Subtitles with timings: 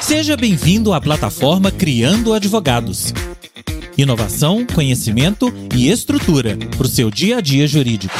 [0.00, 3.14] Seja bem-vindo à plataforma Criando Advogados.
[3.96, 8.14] Inovação, conhecimento e estrutura para o seu dia a dia jurídico.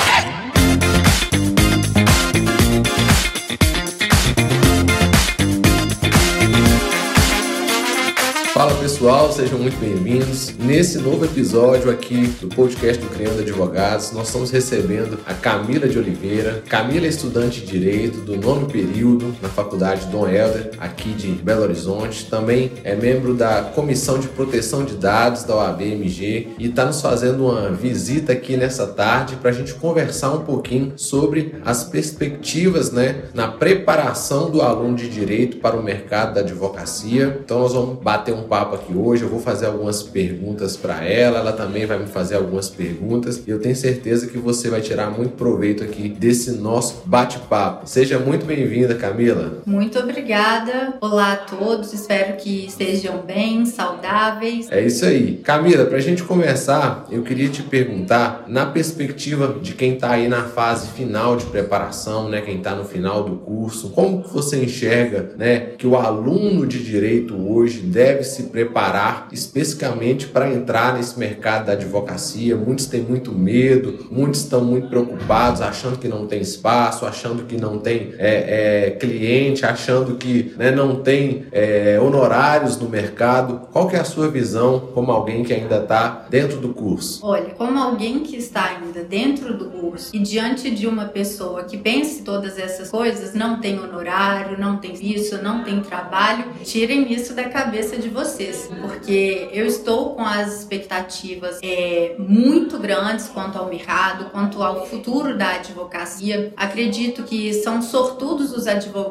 [9.02, 10.56] Pessoal, sejam muito bem-vindos.
[10.56, 15.98] Nesse novo episódio aqui do podcast do Criando Advogados, nós estamos recebendo a Camila de
[15.98, 16.62] Oliveira.
[16.68, 21.62] Camila é estudante de Direito do nono período na Faculdade Dom Helder, aqui de Belo
[21.62, 22.26] Horizonte.
[22.26, 27.46] Também é membro da Comissão de Proteção de Dados da OAB-MG e está nos fazendo
[27.48, 33.24] uma visita aqui nessa tarde para a gente conversar um pouquinho sobre as perspectivas né,
[33.34, 37.40] na preparação do aluno de Direito para o mercado da advocacia.
[37.44, 39.22] Então nós vamos bater um papo aqui hoje.
[39.22, 43.50] Eu vou fazer algumas perguntas para ela, ela também vai me fazer algumas perguntas e
[43.50, 47.88] eu tenho certeza que você vai tirar muito proveito aqui desse nosso bate-papo.
[47.88, 49.62] Seja muito bem-vinda, Camila.
[49.64, 50.94] Muito obrigada.
[51.00, 54.70] Olá a todos, espero que estejam bem, saudáveis.
[54.70, 55.38] É isso aí.
[55.38, 60.28] Camila, para a gente começar, eu queria te perguntar, na perspectiva de quem está aí
[60.28, 65.30] na fase final de preparação, né, quem está no final do curso, como você enxerga
[65.38, 68.48] né, que o aluno de direito hoje deve se se
[68.82, 72.56] preparar especificamente para entrar nesse mercado da advocacia.
[72.56, 77.56] Muitos têm muito medo, muitos estão muito preocupados, achando que não tem espaço, achando que
[77.56, 83.68] não tem é, é, cliente, achando que né, não tem é, honorários no mercado.
[83.72, 87.24] Qual que é a sua visão como alguém que ainda está dentro do curso?
[87.24, 91.76] Olha, como alguém que está ainda dentro do curso e diante de uma pessoa que
[91.76, 97.34] pense todas essas coisas, não tem honorário, não tem isso, não tem trabalho, tirem isso
[97.34, 103.58] da cabeça de vocês vocês, porque eu estou com as expectativas é, muito grandes quanto
[103.58, 106.52] ao mercado, quanto ao futuro da advocacia.
[106.56, 108.66] Acredito que são sortudos os,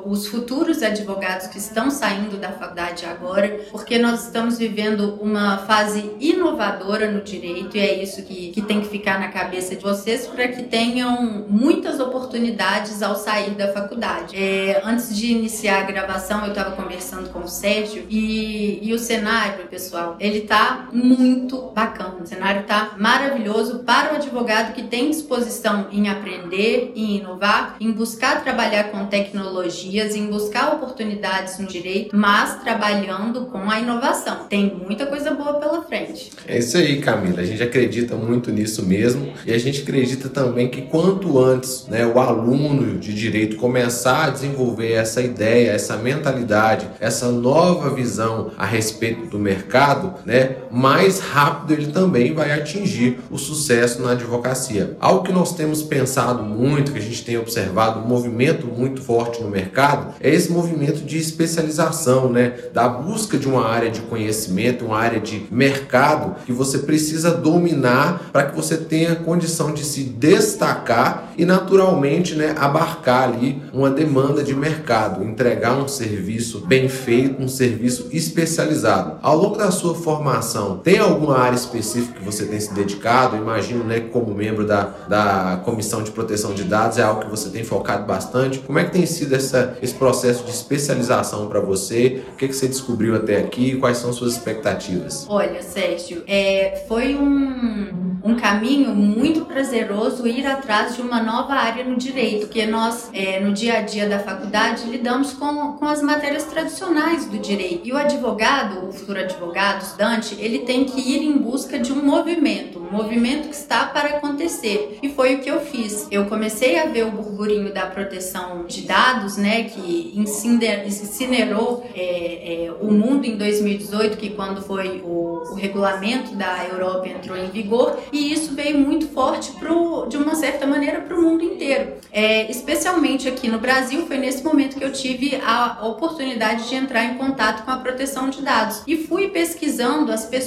[0.06, 6.12] os futuros advogados que estão saindo da faculdade agora, porque nós estamos vivendo uma fase
[6.20, 10.28] inovadora no direito e é isso que, que tem que ficar na cabeça de vocês
[10.28, 14.36] para que tenham muitas oportunidades ao sair da faculdade.
[14.36, 19.00] É, antes de iniciar a gravação, eu estava conversando com o Sérgio e, e o
[19.00, 22.16] cenário, pessoal, ele tá muito bacana.
[22.22, 27.92] O cenário tá maravilhoso para o advogado que tem disposição em aprender, em inovar, em
[27.92, 34.46] buscar trabalhar com tecnologias, em buscar oportunidades no direito, mas trabalhando com a inovação.
[34.50, 36.32] Tem muita coisa boa pela frente.
[36.48, 37.42] É isso aí, Camila.
[37.42, 42.06] A gente acredita muito nisso mesmo e a gente acredita também que quanto antes, né,
[42.06, 48.66] o aluno de direito começar a desenvolver essa ideia, essa mentalidade, essa nova visão a
[48.66, 54.96] respeito do mercado, né, mais rápido ele também vai atingir o sucesso na advocacia.
[55.00, 59.42] Algo que nós temos pensado muito, que a gente tem observado um movimento muito forte
[59.42, 64.86] no mercado, é esse movimento de especialização, né, da busca de uma área de conhecimento,
[64.86, 70.04] uma área de mercado que você precisa dominar para que você tenha condição de se
[70.04, 77.42] destacar e naturalmente, né, abarcar ali uma demanda de mercado, entregar um serviço bem feito,
[77.42, 82.60] um serviço especializado ao longo da sua formação, tem alguma área específica que você tem
[82.60, 83.36] se dedicado?
[83.36, 87.50] Imagino, né, como membro da, da Comissão de Proteção de Dados é algo que você
[87.50, 88.60] tem focado bastante.
[88.60, 92.24] Como é que tem sido essa, esse processo de especialização para você?
[92.34, 93.78] O que, que você descobriu até aqui?
[93.78, 95.26] Quais são suas expectativas?
[95.30, 101.84] Olha, Sérgio, é, foi um, um caminho muito prazeroso ir atrás de uma nova área
[101.84, 106.02] no direito, porque nós, é, no dia a dia da faculdade, lidamos com, com as
[106.02, 107.88] matérias tradicionais do direito.
[107.88, 112.04] E o advogado, o futuro advogado, estudante, ele tem que ir em busca de um
[112.04, 115.00] movimento, um movimento que está para acontecer.
[115.02, 116.08] E foi o que eu fiz.
[116.12, 122.72] Eu comecei a ver o burburinho da proteção de dados, né, que incinerou é, é,
[122.82, 128.00] o mundo em 2018, que quando foi o, o, regulamento da Europa entrou em vigor,
[128.12, 131.94] e isso veio muito forte pro, de uma certa maneira para o mundo inteiro.
[132.12, 137.06] É, especialmente aqui no Brasil, foi nesse momento que eu tive a oportunidade de entrar
[137.06, 140.41] em contato com a proteção de dados e fui pesquisando as pessoas,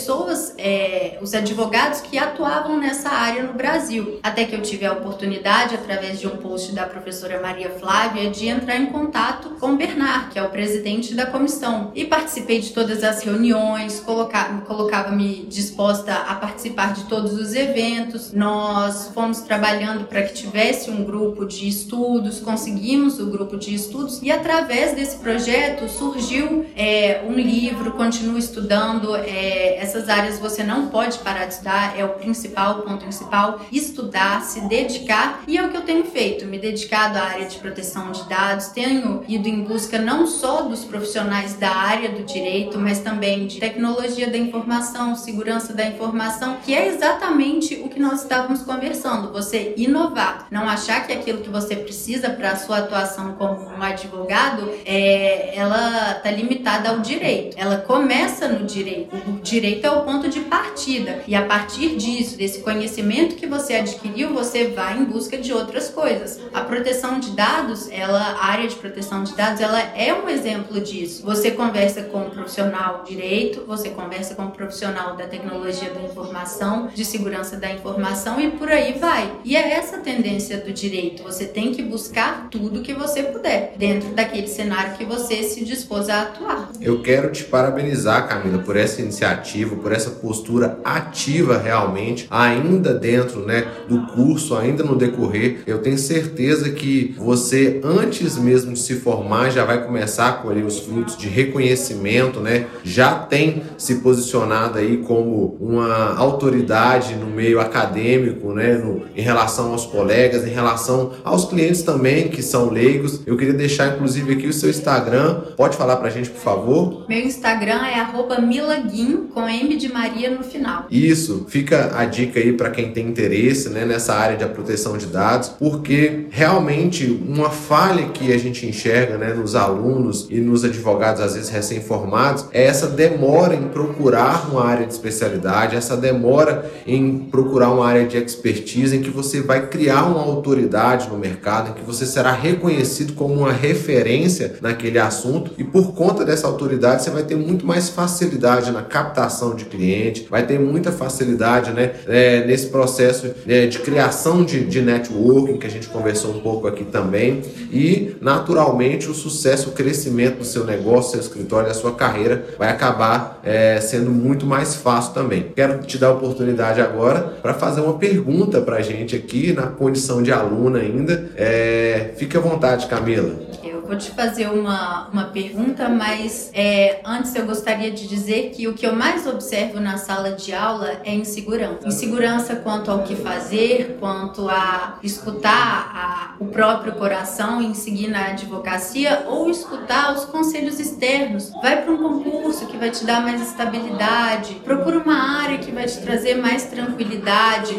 [0.58, 4.18] é, os advogados que atuavam nessa área no Brasil.
[4.22, 8.48] Até que eu tive a oportunidade, através de um post da professora Maria Flávia, de
[8.48, 11.92] entrar em contato com Bernard, que é o presidente da comissão.
[11.94, 19.10] E participei de todas as reuniões, colocava-me disposta a participar de todos os eventos, nós
[19.14, 24.30] fomos trabalhando para que tivesse um grupo de estudos, conseguimos o grupo de estudos e
[24.30, 31.18] através desse projeto surgiu é, um livro, continuo estudando, é, essas áreas você não pode
[31.18, 35.70] parar de estudar, é o principal, o ponto principal, estudar, se dedicar e é o
[35.70, 39.62] que eu tenho feito, me dedicado à área de proteção de dados, tenho ido em
[39.62, 45.14] busca não só dos profissionais da área do direito, mas também de tecnologia da informação,
[45.14, 51.06] segurança da informação, que é exatamente o que nós estávamos conversando, você inovar, não achar
[51.06, 56.30] que aquilo que você precisa para a sua atuação como um advogado, é, ela está
[56.30, 61.34] limitada ao direito, ela começa no direito, o direito é o ponto de partida e
[61.34, 66.40] a partir disso, desse conhecimento que você adquiriu, você vai em busca de outras coisas.
[66.52, 70.80] A proteção de dados, ela, a área de proteção de dados, ela é um exemplo
[70.80, 71.22] disso.
[71.24, 76.88] Você conversa com um profissional direito, você conversa com um profissional da tecnologia da informação,
[76.94, 79.30] de segurança da informação e por aí vai.
[79.44, 81.22] E é essa tendência do direito.
[81.22, 86.08] Você tem que buscar tudo que você puder dentro daquele cenário que você se dispôs
[86.08, 86.70] a atuar.
[86.80, 93.40] Eu quero te parabenizar, Camila, por essa iniciativa, por essa postura ativa realmente, ainda dentro
[93.40, 95.58] né, do curso, ainda no decorrer.
[95.66, 100.64] Eu tenho certeza que você, antes mesmo de se formar, já vai começar a colher
[100.64, 102.66] os frutos de reconhecimento, né?
[102.82, 108.74] Já tem se posicionado aí como uma autoridade no meio acadêmico, né?
[108.74, 113.20] No, em relação aos colegas, em relação aos clientes também que são leigos.
[113.26, 115.42] Eu queria deixar inclusive aqui o seu Instagram.
[115.56, 117.04] Pode falar pra gente, por favor?
[117.08, 117.98] Meu Instagram é
[118.40, 120.86] milaguin com M de Maria no final.
[120.90, 125.06] Isso, fica a dica aí para quem tem interesse né, nessa área de proteção de
[125.06, 131.20] dados, porque realmente uma falha que a gente enxerga né, nos alunos e nos advogados,
[131.20, 137.18] às vezes recém-formados, é essa demora em procurar uma área de especialidade, essa demora em
[137.18, 141.74] procurar uma área de expertise em que você vai criar uma autoridade no mercado, em
[141.74, 147.10] que você será reconhecido como uma referência naquele assunto e por conta dessa autoridade você
[147.10, 152.44] vai ter muito mais facilidade na captação de cliente, vai ter muita facilidade né, é,
[152.46, 156.84] nesse processo é, de criação de, de networking que a gente conversou um pouco aqui
[156.84, 157.42] também
[157.72, 162.68] e naturalmente o sucesso, o crescimento do seu negócio, seu escritório, da sua carreira vai
[162.68, 165.52] acabar é, sendo muito mais fácil também.
[165.54, 169.66] Quero te dar a oportunidade agora para fazer uma pergunta para a gente aqui na
[169.66, 171.30] condição de aluna ainda.
[171.36, 173.54] É, fique à vontade, Camila
[173.86, 178.74] vou te fazer uma, uma pergunta, mas é, antes eu gostaria de dizer que o
[178.74, 181.86] que eu mais observo na sala de aula é insegurança.
[181.86, 188.26] Insegurança quanto ao que fazer, quanto a escutar a, o próprio coração em seguir na
[188.28, 191.52] advocacia ou escutar os conselhos externos.
[191.62, 195.84] Vai para um concurso que vai te dar mais estabilidade, procura uma área que vai
[195.86, 197.76] te trazer mais tranquilidade.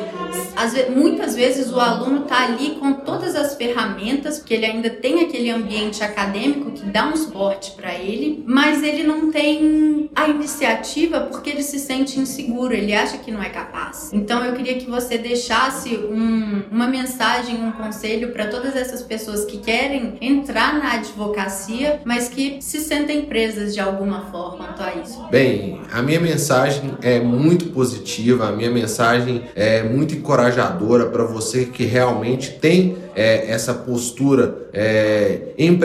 [0.96, 5.50] Muitas vezes o aluno está ali com todas as ferramentas, porque ele ainda tem aquele
[5.50, 11.22] ambiente ambiente acadêmico que dá um suporte para ele, mas ele não tem a iniciativa
[11.22, 14.12] porque ele se sente inseguro, ele acha que não é capaz.
[14.14, 19.46] Então eu queria que você deixasse um, uma mensagem, um conselho para todas essas pessoas
[19.46, 24.96] que querem entrar na advocacia, mas que se sentem presas de alguma forma quanto a
[25.02, 25.22] isso.
[25.30, 31.66] Bem, a minha mensagem é muito positiva, a minha mensagem é muito encorajadora para você
[31.66, 35.85] que realmente tem é, essa postura é, empreendedora,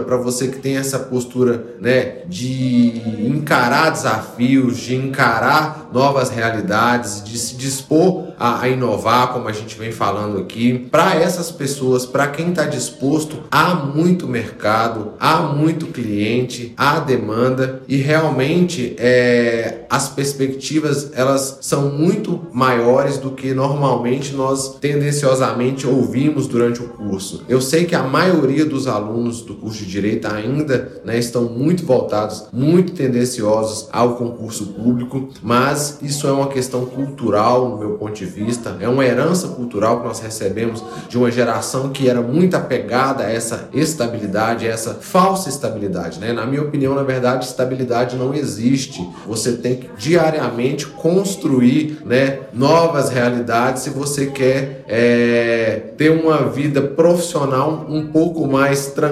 [0.00, 7.38] para você que tem essa postura né, de encarar desafios, de encarar novas realidades, de
[7.38, 10.88] se dispor a, a inovar, como a gente vem falando aqui.
[10.90, 17.82] Para essas pessoas, para quem está disposto, há muito mercado, há muito cliente, há demanda
[17.88, 26.46] e realmente é, as perspectivas elas são muito maiores do que normalmente nós tendenciosamente ouvimos
[26.46, 27.44] durante o curso.
[27.48, 31.84] Eu sei que a maioria dos alunos do curso de direito ainda né, estão muito
[31.84, 38.14] voltados, muito tendenciosos ao concurso público, mas isso é uma questão cultural no meu ponto
[38.14, 42.54] de vista, é uma herança cultural que nós recebemos de uma geração que era muito
[42.54, 46.18] apegada a essa estabilidade, a essa falsa estabilidade.
[46.18, 46.32] Né?
[46.32, 49.06] Na minha opinião, na verdade, estabilidade não existe.
[49.26, 56.80] Você tem que diariamente construir né, novas realidades se você quer é, ter uma vida
[56.80, 59.07] profissional um pouco mais tranquila,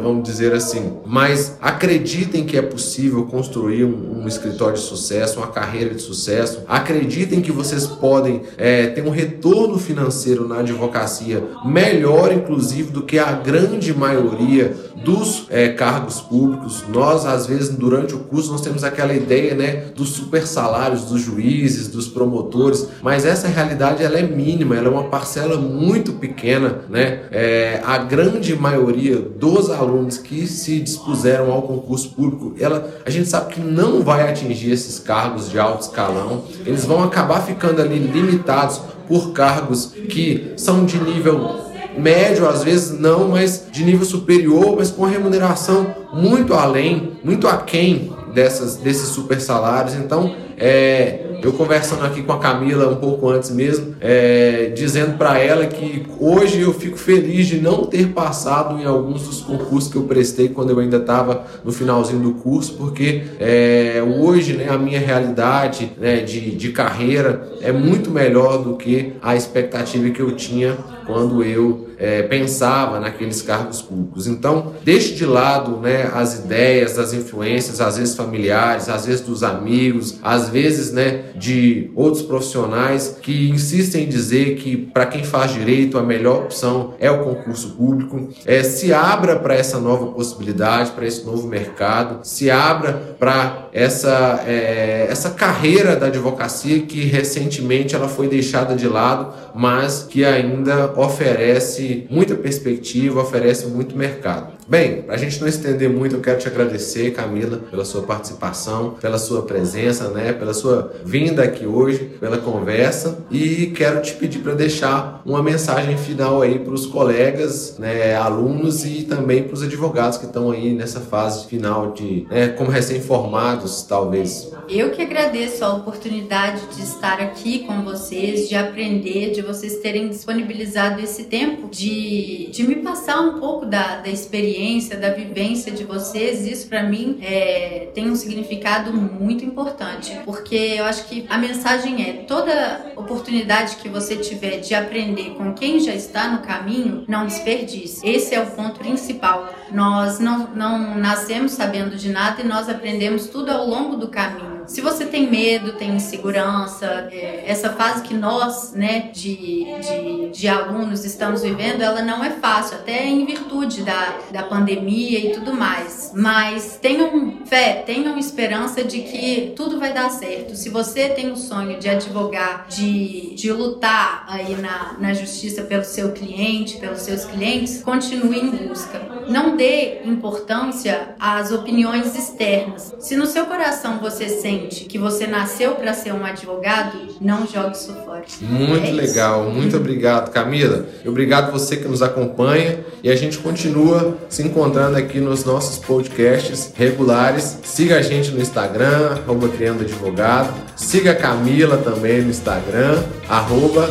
[0.00, 0.98] vamos dizer assim.
[1.06, 6.62] Mas acreditem que é possível construir um, um escritório de sucesso, uma carreira de sucesso.
[6.68, 13.18] Acreditem que vocês podem é, ter um retorno financeiro na advocacia melhor, inclusive, do que
[13.18, 16.84] a grande maioria dos é, cargos públicos.
[16.88, 21.20] Nós, às vezes, durante o curso, nós temos aquela ideia né, dos super salários dos
[21.20, 26.82] juízes, dos promotores, mas essa realidade ela é mínima, ela é uma parcela muito pequena.
[26.88, 27.22] Né?
[27.30, 33.28] É, a grande maioria dos alunos que se dispuseram ao concurso público, ela, a gente
[33.28, 37.98] sabe que não vai atingir esses cargos de alto escalão, eles vão acabar ficando ali
[37.98, 44.76] limitados por cargos que são de nível médio, às vezes não, mas de nível superior,
[44.76, 49.94] mas com remuneração muito além, muito aquém dessas, desses super salários.
[49.94, 55.38] Então, é, eu conversando aqui com a Camila um pouco antes mesmo, é, dizendo para
[55.38, 59.96] ela que hoje eu fico feliz de não ter passado em alguns dos concursos que
[59.96, 64.78] eu prestei quando eu ainda estava no finalzinho do curso, porque é, hoje né, a
[64.78, 70.32] minha realidade né, de, de carreira é muito melhor do que a expectativa que eu
[70.36, 74.26] tinha quando eu é, pensava naqueles cargos públicos.
[74.26, 79.44] Então, deixe de lado né, as ideias, as influências, às vezes familiares, às vezes dos
[79.44, 85.52] amigos, às vezes né, de outros profissionais que insistem em dizer que para quem faz
[85.52, 88.28] direito a melhor opção é o concurso público.
[88.46, 94.44] É, se abra para essa nova possibilidade, para esse novo mercado, se abra para essa,
[94.46, 100.92] é, essa carreira da advocacia que recentemente ela foi deixada de lado, mas que ainda
[101.00, 104.52] oferece muita perspectiva, oferece muito mercado.
[104.68, 108.94] Bem, para a gente não estender muito, eu quero te agradecer, Camila, pela sua participação,
[109.00, 114.38] pela sua presença, né, pela sua vinda aqui hoje, pela conversa e quero te pedir
[114.38, 119.62] para deixar uma mensagem final aí para os colegas, né, alunos e também para os
[119.62, 124.50] advogados que estão aí nessa fase final de, né, como recém-formados, talvez.
[124.68, 130.08] Eu que agradeço a oportunidade de estar aqui com vocês, de aprender, de vocês terem
[130.08, 135.84] disponibilizado esse tempo, de, de me passar um pouco da, da experiência, da vivência de
[135.84, 136.46] vocês.
[136.46, 142.02] Isso para mim é, tem um significado muito importante, porque eu acho que a mensagem
[142.08, 147.26] é toda oportunidade que você tiver de aprender com quem já está no caminho, não
[147.26, 148.06] desperdice.
[148.06, 149.52] Esse é o ponto principal.
[149.70, 154.62] Nós não, não nascemos sabendo de nada e nós aprendemos tudo ao longo do caminho.
[154.66, 160.48] Se você tem medo, tem insegurança, é, essa fase que nós, né, de, de, de,
[160.48, 165.52] alunos estamos vivendo, ela não é fácil, até em virtude da, da pandemia e tudo
[165.52, 166.12] mais.
[166.14, 170.54] Mas tenham fé, tenham esperança de que tudo vai dar certo.
[170.56, 175.84] Se você tem o sonho de advogar, de, de lutar aí na, na justiça pelo
[175.84, 179.00] seu cliente, pelos seus clientes, continue em busca.
[179.28, 182.94] Não dê importância às opiniões externas.
[182.98, 187.76] Se no seu coração você sente que você nasceu para ser um advogado, não jogue
[187.76, 188.24] isso fora.
[188.40, 190.86] Muito é legal, muito obrigado, Camila.
[191.06, 196.72] Obrigado você que nos acompanha e a gente continua se encontrando aqui nos nossos podcasts
[196.74, 197.58] regulares.
[197.62, 200.52] Siga a gente no Instagram, arroba Criando Advogado.
[200.76, 203.90] Siga a Camila também no Instagram, arroba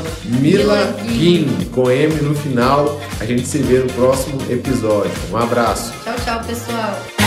[1.72, 3.00] com M no final.
[3.20, 5.12] A gente se vê no próximo episódio.
[5.32, 5.94] Um abraço.
[6.04, 7.21] Tchau, tchau, pessoal.